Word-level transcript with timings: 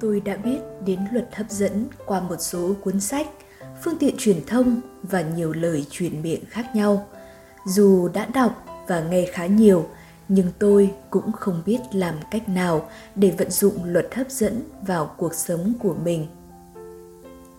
Tôi 0.00 0.20
đã 0.20 0.36
biết 0.36 0.58
đến 0.86 1.00
luật 1.12 1.28
hấp 1.36 1.50
dẫn 1.50 1.86
qua 2.06 2.20
một 2.20 2.36
số 2.38 2.74
cuốn 2.80 3.00
sách, 3.00 3.26
phương 3.84 3.98
tiện 3.98 4.14
truyền 4.18 4.46
thông 4.46 4.80
và 5.02 5.20
nhiều 5.20 5.52
lời 5.52 5.86
truyền 5.90 6.22
miệng 6.22 6.44
khác 6.48 6.66
nhau. 6.74 7.06
Dù 7.66 8.08
đã 8.08 8.26
đọc 8.34 8.64
và 8.88 9.00
nghe 9.00 9.26
khá 9.32 9.46
nhiều, 9.46 9.86
nhưng 10.28 10.46
tôi 10.58 10.94
cũng 11.10 11.32
không 11.32 11.62
biết 11.66 11.78
làm 11.92 12.14
cách 12.30 12.48
nào 12.48 12.88
để 13.14 13.34
vận 13.38 13.50
dụng 13.50 13.84
luật 13.84 14.14
hấp 14.14 14.30
dẫn 14.30 14.62
vào 14.86 15.14
cuộc 15.16 15.34
sống 15.34 15.72
của 15.78 15.94
mình. 16.04 16.26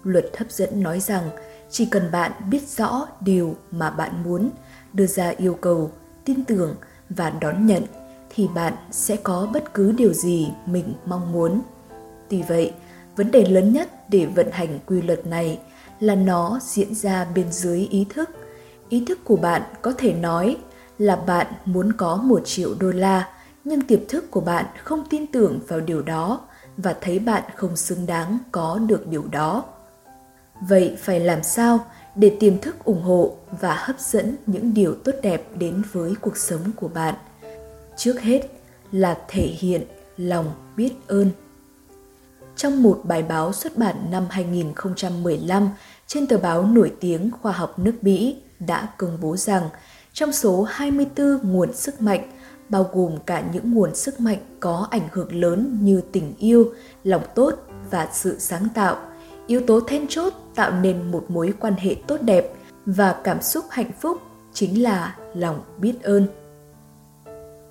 Luật 0.04 0.26
hấp 0.38 0.52
dẫn 0.52 0.84
nói 0.84 1.00
rằng 1.00 1.30
chỉ 1.70 1.86
cần 1.86 2.12
bạn 2.12 2.32
biết 2.50 2.68
rõ 2.78 3.08
điều 3.22 3.56
mà 3.72 3.90
bạn 3.90 4.24
muốn, 4.24 4.50
đưa 4.94 5.08
ra 5.08 5.34
yêu 5.38 5.58
cầu, 5.62 5.92
tin 6.26 6.44
tưởng 6.44 6.76
và 7.10 7.30
đón 7.30 7.66
nhận 7.66 7.84
thì 8.30 8.48
bạn 8.56 8.74
sẽ 8.92 9.16
có 9.16 9.50
bất 9.54 9.74
cứ 9.74 9.92
điều 9.92 10.14
gì 10.14 10.48
mình 10.66 10.94
mong 11.06 11.32
muốn. 11.32 11.62
Tuy 12.32 12.42
vậy, 12.42 12.74
vấn 13.16 13.32
đề 13.32 13.46
lớn 13.46 13.74
nhất 13.74 14.10
để 14.10 14.26
vận 14.26 14.52
hành 14.52 14.80
quy 14.86 15.02
luật 15.02 15.28
này 15.28 15.60
là 16.00 16.16
nó 16.16 16.60
diễn 16.62 16.96
ra 16.96 17.26
bên 17.36 17.52
dưới 17.52 17.88
ý 17.92 18.06
thức. 18.10 18.30
Ý 18.90 19.04
thức 19.08 19.20
của 19.24 19.36
bạn 19.36 19.62
có 19.82 19.94
thể 19.98 20.14
nói 20.14 20.58
là 20.98 21.16
bạn 21.16 21.48
muốn 21.66 21.94
có 21.94 22.16
một 22.16 22.42
triệu 22.46 22.74
đô 22.80 22.92
la, 22.92 23.30
nhưng 23.64 23.82
tiềm 23.82 24.08
thức 24.08 24.32
của 24.32 24.42
bạn 24.42 24.66
không 24.84 25.04
tin 25.10 25.28
tưởng 25.28 25.60
vào 25.68 25.80
điều 25.80 26.02
đó 26.02 26.42
và 26.78 26.96
thấy 27.02 27.20
bạn 27.20 27.44
không 27.56 27.76
xứng 27.76 28.06
đáng 28.06 28.38
có 28.52 28.80
được 28.88 29.08
điều 29.08 29.24
đó. 29.32 29.64
Vậy 30.68 30.98
phải 31.00 31.20
làm 31.20 31.44
sao 31.44 31.86
để 32.16 32.38
tiềm 32.40 32.58
thức 32.60 32.84
ủng 32.84 33.02
hộ 33.02 33.36
và 33.62 33.76
hấp 33.76 34.00
dẫn 34.00 34.36
những 34.46 34.74
điều 34.74 34.96
tốt 34.96 35.14
đẹp 35.22 35.44
đến 35.56 35.84
với 35.92 36.14
cuộc 36.22 36.38
sống 36.38 36.72
của 36.76 36.88
bạn? 36.88 37.16
Trước 37.98 38.22
hết 38.22 38.42
là 38.92 39.18
thể 39.28 39.48
hiện 39.60 39.82
lòng 40.18 40.54
biết 40.76 40.92
ơn. 41.08 41.30
Trong 42.62 42.84
một 42.84 43.02
bài 43.04 43.24
báo 43.24 43.54
xuất 43.54 43.78
bản 43.78 43.96
năm 44.12 44.26
2015 44.30 45.70
trên 46.08 46.28
tờ 46.28 46.38
báo 46.38 46.64
nổi 46.64 46.94
tiếng 47.00 47.32
khoa 47.42 47.52
học 47.52 47.80
nước 47.80 47.94
Mỹ 48.02 48.36
đã 48.60 48.88
công 48.98 49.18
bố 49.22 49.38
rằng 49.38 49.70
trong 50.14 50.32
số 50.32 50.64
24 50.64 51.40
nguồn 51.44 51.74
sức 51.74 52.02
mạnh, 52.02 52.32
bao 52.70 52.90
gồm 52.94 53.18
cả 53.26 53.44
những 53.54 53.74
nguồn 53.74 53.96
sức 53.96 54.20
mạnh 54.20 54.38
có 54.60 54.88
ảnh 54.92 55.08
hưởng 55.12 55.42
lớn 55.42 55.80
như 55.82 56.02
tình 56.12 56.34
yêu, 56.40 56.74
lòng 57.04 57.22
tốt 57.36 57.54
và 57.92 58.10
sự 58.14 58.40
sáng 58.40 58.68
tạo, 58.74 58.98
yếu 59.48 59.62
tố 59.68 59.80
then 59.80 60.08
chốt 60.10 60.34
tạo 60.56 60.72
nên 60.72 61.12
một 61.12 61.26
mối 61.28 61.54
quan 61.60 61.74
hệ 61.74 61.96
tốt 62.08 62.22
đẹp 62.22 62.54
và 62.86 63.16
cảm 63.24 63.42
xúc 63.42 63.66
hạnh 63.70 63.92
phúc 64.00 64.18
chính 64.54 64.84
là 64.84 65.16
lòng 65.34 65.62
biết 65.78 66.04
ơn. 66.04 66.28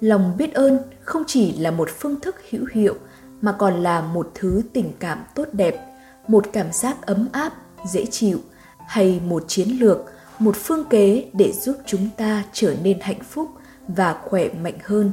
Lòng 0.00 0.36
biết 0.38 0.54
ơn 0.54 0.78
không 1.00 1.22
chỉ 1.26 1.52
là 1.52 1.70
một 1.70 1.88
phương 1.98 2.20
thức 2.20 2.36
hữu 2.50 2.64
hiệu 2.72 2.94
mà 3.40 3.52
còn 3.52 3.82
là 3.82 4.00
một 4.00 4.30
thứ 4.34 4.62
tình 4.72 4.92
cảm 4.98 5.24
tốt 5.34 5.48
đẹp, 5.52 5.86
một 6.28 6.46
cảm 6.52 6.72
giác 6.72 7.06
ấm 7.06 7.28
áp, 7.32 7.52
dễ 7.92 8.06
chịu 8.06 8.38
hay 8.86 9.20
một 9.26 9.44
chiến 9.48 9.68
lược, 9.68 9.98
một 10.38 10.56
phương 10.56 10.84
kế 10.90 11.30
để 11.32 11.52
giúp 11.52 11.76
chúng 11.86 12.08
ta 12.16 12.44
trở 12.52 12.74
nên 12.82 13.00
hạnh 13.00 13.22
phúc 13.30 13.48
và 13.88 14.16
khỏe 14.24 14.48
mạnh 14.62 14.78
hơn. 14.84 15.12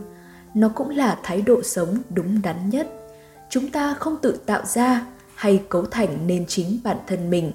Nó 0.53 0.69
cũng 0.75 0.89
là 0.89 1.17
thái 1.23 1.41
độ 1.41 1.63
sống 1.63 1.97
đúng 2.09 2.41
đắn 2.41 2.69
nhất. 2.69 2.87
Chúng 3.49 3.71
ta 3.71 3.93
không 3.93 4.17
tự 4.21 4.39
tạo 4.45 4.65
ra 4.65 5.05
hay 5.35 5.63
cấu 5.69 5.85
thành 5.85 6.27
nên 6.27 6.45
chính 6.47 6.79
bản 6.83 6.97
thân 7.07 7.29
mình. 7.29 7.51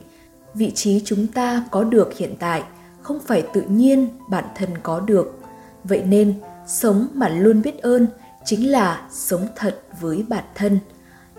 Vị 0.55 0.71
trí 0.75 1.03
chúng 1.05 1.27
ta 1.27 1.65
có 1.71 1.85
được 1.85 2.15
hiện 2.17 2.35
tại 2.39 2.63
không 3.03 3.21
phải 3.21 3.43
tự 3.55 3.63
nhiên 3.63 4.09
bản 4.31 4.45
thân 4.55 4.71
có 4.83 5.01
được. 5.01 5.39
Vậy 5.85 6.03
nên, 6.03 6.35
sống 6.67 7.09
mà 7.15 7.29
luôn 7.29 7.63
biết 7.63 7.83
ơn 7.83 8.07
chính 8.45 8.71
là 8.71 9.09
sống 9.11 9.47
thật 9.57 9.83
với 10.01 10.25
bản 10.29 10.45
thân. 10.55 10.79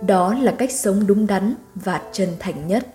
Đó 0.01 0.33
là 0.33 0.51
cách 0.51 0.71
sống 0.71 1.07
đúng 1.07 1.27
đắn 1.27 1.55
và 1.75 2.01
chân 2.11 2.29
thành 2.39 2.67
nhất. 2.67 2.87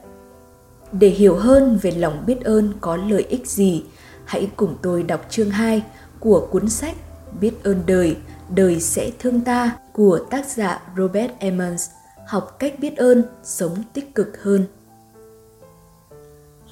Để 0.92 1.08
hiểu 1.08 1.36
hơn 1.36 1.78
về 1.82 1.90
lòng 1.90 2.22
biết 2.26 2.44
ơn 2.44 2.72
có 2.80 2.96
lợi 2.96 3.26
ích 3.28 3.46
gì, 3.46 3.84
hãy 4.24 4.50
cùng 4.56 4.76
tôi 4.82 5.02
đọc 5.02 5.26
chương 5.30 5.50
2 5.50 5.82
của 6.20 6.48
cuốn 6.50 6.68
sách 6.68 6.96
biết 7.40 7.52
ơn 7.64 7.82
đời 7.86 8.16
đời 8.54 8.80
sẽ 8.80 9.10
thương 9.18 9.40
ta 9.40 9.76
của 9.92 10.18
tác 10.30 10.46
giả 10.46 10.82
robert 10.96 11.30
emmons, 11.38 11.90
học 12.26 12.56
cách 12.58 12.74
biết 12.78 12.96
ơn 12.96 13.22
sống 13.42 13.82
tích 13.92 14.14
cực 14.14 14.42
hơn. 14.42 14.64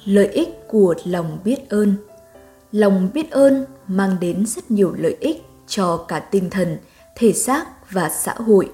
Lợi 0.05 0.27
ích 0.27 0.49
của 0.67 0.95
lòng 1.05 1.39
biết 1.43 1.69
ơn. 1.69 1.95
Lòng 2.71 3.09
biết 3.13 3.31
ơn 3.31 3.65
mang 3.87 4.17
đến 4.19 4.45
rất 4.45 4.71
nhiều 4.71 4.93
lợi 4.97 5.17
ích 5.19 5.43
cho 5.67 6.05
cả 6.07 6.19
tinh 6.19 6.49
thần 6.49 6.77
thể 7.17 7.33
xác 7.33 7.91
và 7.91 8.09
xã 8.09 8.33
hội. 8.33 8.71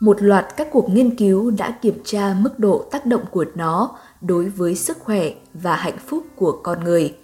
Một 0.00 0.22
loạt 0.22 0.46
các 0.56 0.68
cuộc 0.72 0.90
nghiên 0.90 1.16
cứu 1.16 1.50
đã 1.50 1.70
kiểm 1.82 1.98
tra 2.04 2.34
mức 2.38 2.58
độ 2.58 2.84
tác 2.90 3.06
động 3.06 3.24
của 3.30 3.44
nó 3.54 3.98
đối 4.20 4.44
với 4.44 4.74
sức 4.74 4.98
khỏe 5.00 5.30
và 5.54 5.76
hạnh 5.76 5.98
phúc 6.06 6.24
của 6.36 6.60
con 6.62 6.84
người. 6.84 7.14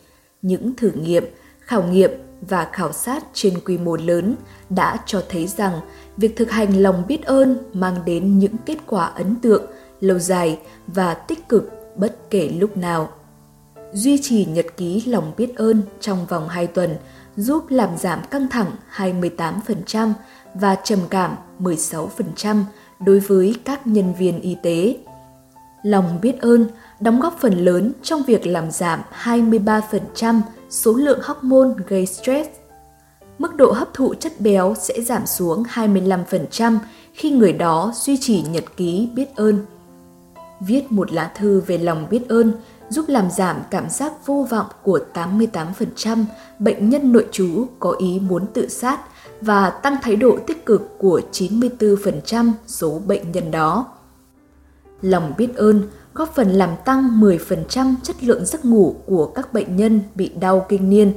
Những 0.42 0.74
thử 0.76 0.90
nghiệm, 0.90 1.24
khảo 1.60 1.82
nghiệm 1.82 2.10
và 2.48 2.68
khảo 2.72 2.92
sát 2.92 3.24
trên 3.32 3.60
quy 3.64 3.78
mô 3.78 3.96
lớn 3.96 4.34
đã 4.70 4.98
cho 5.06 5.22
thấy 5.28 5.46
rằng 5.46 5.80
việc 6.16 6.36
thực 6.36 6.50
hành 6.50 6.82
lòng 6.82 7.02
biết 7.08 7.22
ơn 7.24 7.56
mang 7.72 8.04
đến 8.04 8.38
những 8.38 8.56
kết 8.66 8.78
quả 8.86 9.06
ấn 9.06 9.36
tượng, 9.36 9.62
lâu 10.00 10.18
dài 10.18 10.58
và 10.86 11.14
tích 11.14 11.48
cực 11.48 11.70
bất 11.96 12.30
kể 12.30 12.48
lúc 12.48 12.76
nào. 12.76 13.08
Duy 13.92 14.18
trì 14.22 14.44
nhật 14.44 14.66
ký 14.76 15.02
lòng 15.06 15.32
biết 15.36 15.56
ơn 15.56 15.82
trong 16.00 16.26
vòng 16.26 16.48
2 16.48 16.66
tuần 16.66 16.96
giúp 17.40 17.64
làm 17.68 17.96
giảm 17.96 18.20
căng 18.30 18.48
thẳng 18.48 18.70
28% 18.96 20.12
và 20.54 20.74
trầm 20.74 20.98
cảm 21.10 21.36
16% 21.60 22.62
đối 23.00 23.20
với 23.20 23.54
các 23.64 23.86
nhân 23.86 24.14
viên 24.18 24.40
y 24.40 24.56
tế. 24.62 24.96
Lòng 25.82 26.18
biết 26.22 26.40
ơn 26.40 26.66
đóng 27.00 27.20
góp 27.20 27.38
phần 27.40 27.52
lớn 27.64 27.92
trong 28.02 28.22
việc 28.22 28.46
làm 28.46 28.70
giảm 28.70 29.00
23% 29.22 30.40
số 30.70 30.92
lượng 30.92 31.20
hormone 31.22 31.68
gây 31.86 32.06
stress. 32.06 32.48
Mức 33.38 33.56
độ 33.56 33.72
hấp 33.72 33.94
thụ 33.94 34.14
chất 34.14 34.32
béo 34.40 34.74
sẽ 34.78 35.00
giảm 35.00 35.26
xuống 35.26 35.62
25% 35.62 36.78
khi 37.12 37.30
người 37.30 37.52
đó 37.52 37.92
duy 37.94 38.16
trì 38.16 38.42
nhật 38.42 38.64
ký 38.76 39.08
biết 39.14 39.36
ơn. 39.36 39.66
Viết 40.60 40.92
một 40.92 41.12
lá 41.12 41.32
thư 41.34 41.60
về 41.60 41.78
lòng 41.78 42.06
biết 42.10 42.28
ơn 42.28 42.52
giúp 42.90 43.04
làm 43.08 43.30
giảm 43.30 43.56
cảm 43.70 43.90
giác 43.90 44.26
vô 44.26 44.46
vọng 44.50 44.66
của 44.82 45.00
88% 45.14 46.24
bệnh 46.58 46.88
nhân 46.90 47.12
nội 47.12 47.26
trú 47.32 47.66
có 47.78 47.96
ý 47.98 48.20
muốn 48.20 48.46
tự 48.46 48.68
sát 48.68 49.00
và 49.40 49.70
tăng 49.70 49.96
thái 50.02 50.16
độ 50.16 50.38
tích 50.46 50.66
cực 50.66 50.98
của 50.98 51.20
94% 51.32 52.52
số 52.66 53.00
bệnh 53.06 53.32
nhân 53.32 53.50
đó. 53.50 53.86
Lòng 55.02 55.32
biết 55.38 55.56
ơn 55.56 55.82
góp 56.14 56.34
phần 56.34 56.50
làm 56.50 56.70
tăng 56.84 57.20
10% 57.20 57.94
chất 58.02 58.24
lượng 58.24 58.46
giấc 58.46 58.64
ngủ 58.64 58.96
của 59.06 59.26
các 59.26 59.52
bệnh 59.52 59.76
nhân 59.76 60.00
bị 60.14 60.28
đau 60.28 60.66
kinh 60.68 60.90
niên, 60.90 61.12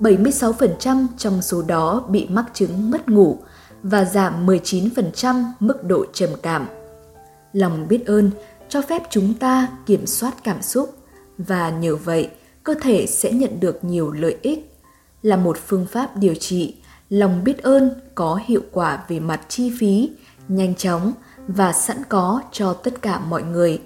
76% 0.00 1.06
trong 1.16 1.42
số 1.42 1.62
đó 1.62 2.04
bị 2.08 2.26
mắc 2.30 2.44
chứng 2.54 2.90
mất 2.90 3.08
ngủ 3.08 3.38
và 3.82 4.04
giảm 4.04 4.46
19% 4.46 5.44
mức 5.60 5.84
độ 5.84 6.04
trầm 6.12 6.30
cảm. 6.42 6.66
Lòng 7.52 7.88
biết 7.88 8.06
ơn 8.06 8.30
cho 8.68 8.82
phép 8.82 9.02
chúng 9.10 9.34
ta 9.34 9.68
kiểm 9.86 10.06
soát 10.06 10.34
cảm 10.44 10.62
xúc 10.62 10.94
và 11.38 11.70
nhờ 11.70 11.96
vậy 11.96 12.30
cơ 12.64 12.74
thể 12.82 13.06
sẽ 13.06 13.32
nhận 13.32 13.60
được 13.60 13.84
nhiều 13.84 14.10
lợi 14.10 14.36
ích. 14.42 14.68
Là 15.22 15.36
một 15.36 15.58
phương 15.66 15.86
pháp 15.86 16.16
điều 16.16 16.34
trị 16.34 16.74
lòng 17.08 17.44
biết 17.44 17.62
ơn 17.62 17.90
có 18.14 18.40
hiệu 18.44 18.60
quả 18.72 19.04
về 19.08 19.20
mặt 19.20 19.40
chi 19.48 19.72
phí, 19.80 20.10
nhanh 20.48 20.74
chóng 20.74 21.12
và 21.48 21.72
sẵn 21.72 21.96
có 22.08 22.42
cho 22.52 22.72
tất 22.72 23.02
cả 23.02 23.18
mọi 23.18 23.42
người. 23.42 23.80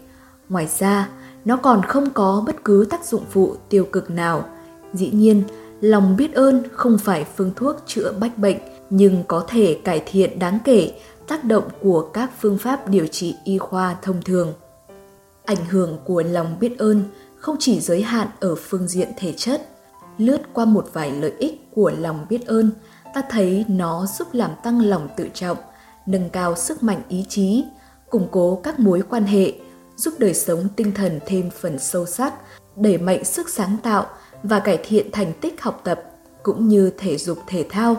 Ngoài 0.48 0.68
ra, 0.78 1.08
nó 1.44 1.56
còn 1.56 1.82
không 1.82 2.10
có 2.10 2.42
bất 2.46 2.64
cứ 2.64 2.86
tác 2.90 3.04
dụng 3.04 3.24
phụ 3.30 3.56
tiêu 3.68 3.86
cực 3.92 4.10
nào. 4.10 4.44
Dĩ 4.92 5.10
nhiên, 5.10 5.42
lòng 5.80 6.16
biết 6.16 6.34
ơn 6.34 6.62
không 6.72 6.98
phải 6.98 7.26
phương 7.36 7.52
thuốc 7.56 7.76
chữa 7.86 8.12
bách 8.20 8.38
bệnh 8.38 8.56
nhưng 8.90 9.24
có 9.28 9.44
thể 9.48 9.80
cải 9.84 10.02
thiện 10.06 10.38
đáng 10.38 10.58
kể 10.64 10.92
tác 11.28 11.44
động 11.44 11.64
của 11.82 12.10
các 12.12 12.30
phương 12.40 12.58
pháp 12.58 12.88
điều 12.88 13.06
trị 13.06 13.34
y 13.44 13.58
khoa 13.58 13.96
thông 14.02 14.22
thường. 14.22 14.52
Ảnh 15.44 15.66
hưởng 15.70 15.98
của 16.04 16.22
lòng 16.22 16.56
biết 16.60 16.78
ơn 16.78 17.04
không 17.46 17.56
chỉ 17.58 17.80
giới 17.80 18.02
hạn 18.02 18.28
ở 18.40 18.54
phương 18.54 18.88
diện 18.88 19.08
thể 19.16 19.32
chất, 19.36 19.68
lướt 20.18 20.38
qua 20.52 20.64
một 20.64 20.88
vài 20.92 21.10
lợi 21.10 21.32
ích 21.38 21.68
của 21.74 21.92
lòng 21.98 22.26
biết 22.28 22.46
ơn– 22.46 22.70
ta 23.16 23.22
thấy 23.30 23.64
nó 23.68 24.06
giúp 24.06 24.28
làm 24.32 24.50
tăng 24.62 24.80
lòng 24.80 25.08
tự 25.16 25.28
trọng, 25.34 25.56
nâng 26.06 26.30
cao 26.30 26.56
sức 26.56 26.82
mạnh 26.82 27.02
ý 27.08 27.24
chí, 27.28 27.64
củng 28.10 28.28
cố 28.30 28.60
các 28.62 28.80
mối 28.80 29.02
quan 29.08 29.24
hệ, 29.24 29.52
giúp 29.96 30.14
đời 30.18 30.34
sống 30.34 30.68
tinh 30.76 30.92
thần 30.92 31.20
thêm 31.26 31.50
phần 31.50 31.78
sâu 31.78 32.06
sắc, 32.06 32.34
đẩy 32.76 32.98
mạnh 32.98 33.24
sức 33.24 33.48
sáng 33.48 33.76
tạo 33.82 34.06
và 34.42 34.58
cải 34.58 34.78
thiện 34.84 35.10
thành 35.12 35.32
tích 35.40 35.62
học 35.62 35.80
tập 35.84 36.02
cũng 36.42 36.68
như 36.68 36.90
thể 36.98 37.16
dục 37.16 37.38
thể 37.46 37.66
thao. 37.70 37.96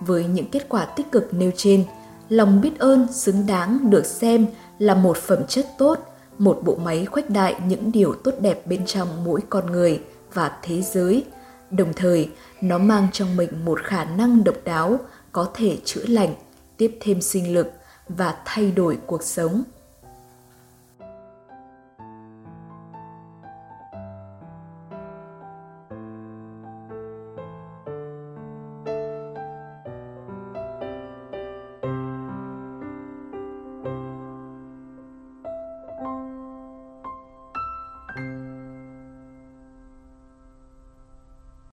Với 0.00 0.24
những 0.24 0.50
kết 0.50 0.68
quả 0.68 0.84
tích 0.84 1.12
cực 1.12 1.34
nêu 1.34 1.50
trên, 1.56 1.84
lòng 2.28 2.60
biết 2.60 2.78
ơn 2.78 3.12
xứng 3.12 3.46
đáng 3.46 3.90
được 3.90 4.06
xem 4.06 4.46
là 4.78 4.94
một 4.94 5.16
phẩm 5.16 5.46
chất 5.48 5.66
tốt, 5.78 5.98
một 6.38 6.60
bộ 6.64 6.76
máy 6.76 7.06
khuếch 7.06 7.30
đại 7.30 7.56
những 7.66 7.92
điều 7.92 8.14
tốt 8.14 8.34
đẹp 8.40 8.66
bên 8.66 8.86
trong 8.86 9.24
mỗi 9.24 9.40
con 9.50 9.72
người 9.72 10.00
và 10.32 10.58
thế 10.62 10.82
giới– 10.82 11.24
Đồng 11.70 11.92
thời, 11.96 12.30
nó 12.60 12.78
mang 12.78 13.06
trong 13.12 13.36
mình 13.36 13.64
một 13.64 13.80
khả 13.84 14.04
năng 14.04 14.44
độc 14.44 14.54
đáo 14.64 14.98
có 15.32 15.50
thể 15.54 15.78
chữa 15.84 16.04
lành, 16.06 16.34
tiếp 16.76 16.98
thêm 17.00 17.20
sinh 17.20 17.54
lực 17.54 17.72
và 18.08 18.36
thay 18.44 18.70
đổi 18.70 18.98
cuộc 19.06 19.22
sống. 19.22 19.62